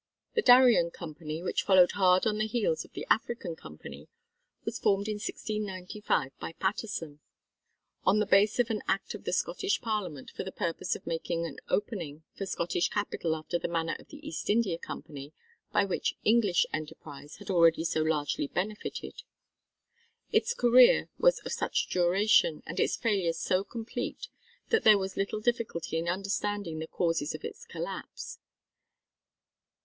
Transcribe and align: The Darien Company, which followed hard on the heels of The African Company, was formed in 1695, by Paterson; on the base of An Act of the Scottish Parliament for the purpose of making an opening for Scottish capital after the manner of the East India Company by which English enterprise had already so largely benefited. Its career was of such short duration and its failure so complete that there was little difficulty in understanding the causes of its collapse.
The 0.33 0.41
Darien 0.41 0.89
Company, 0.89 1.43
which 1.43 1.61
followed 1.61 1.91
hard 1.91 2.25
on 2.25 2.39
the 2.39 2.47
heels 2.47 2.83
of 2.83 2.93
The 2.93 3.05
African 3.11 3.55
Company, 3.55 4.07
was 4.65 4.79
formed 4.79 5.07
in 5.07 5.17
1695, 5.19 6.31
by 6.39 6.53
Paterson; 6.53 7.19
on 8.03 8.17
the 8.17 8.25
base 8.25 8.57
of 8.57 8.71
An 8.71 8.81
Act 8.87 9.13
of 9.13 9.25
the 9.25 9.31
Scottish 9.31 9.79
Parliament 9.79 10.31
for 10.31 10.43
the 10.43 10.51
purpose 10.51 10.95
of 10.95 11.05
making 11.05 11.45
an 11.45 11.57
opening 11.69 12.23
for 12.33 12.47
Scottish 12.47 12.89
capital 12.89 13.35
after 13.35 13.59
the 13.59 13.67
manner 13.67 13.95
of 13.99 14.07
the 14.07 14.27
East 14.27 14.49
India 14.49 14.79
Company 14.79 15.33
by 15.71 15.85
which 15.85 16.15
English 16.23 16.65
enterprise 16.73 17.35
had 17.35 17.51
already 17.51 17.83
so 17.83 18.01
largely 18.01 18.47
benefited. 18.47 19.21
Its 20.31 20.55
career 20.55 21.09
was 21.19 21.37
of 21.41 21.51
such 21.51 21.87
short 21.91 21.91
duration 22.07 22.63
and 22.65 22.79
its 22.79 22.95
failure 22.95 23.33
so 23.33 23.63
complete 23.63 24.29
that 24.69 24.83
there 24.83 24.97
was 24.97 25.15
little 25.15 25.41
difficulty 25.41 25.99
in 25.99 26.07
understanding 26.09 26.79
the 26.79 26.87
causes 26.87 27.35
of 27.35 27.43
its 27.45 27.65
collapse. 27.65 28.39